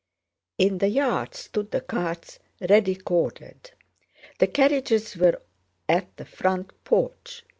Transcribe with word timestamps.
In 0.57 0.79
the 0.79 0.87
yard 0.87 1.35
stood 1.35 1.69
the 1.69 1.79
carts 1.79 2.39
ready 2.67 2.95
corded. 2.95 3.69
The 4.39 4.47
carriages 4.47 5.15
were 5.15 5.43
at 5.87 6.17
the 6.17 6.25
front 6.25 6.73
porch. 6.83 7.43